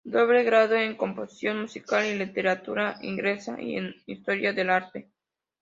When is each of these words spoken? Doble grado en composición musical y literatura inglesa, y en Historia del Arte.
Doble 0.13 0.41
grado 0.43 0.73
en 0.77 0.95
composición 0.97 1.61
musical 1.61 2.07
y 2.07 2.17
literatura 2.17 2.97
inglesa, 3.03 3.61
y 3.61 3.75
en 3.77 3.93
Historia 4.07 4.51
del 4.51 4.71
Arte. 4.71 5.11